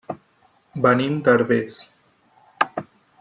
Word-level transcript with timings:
Venim 0.85 1.19
de 1.27 1.35
Herbers. 1.35 1.77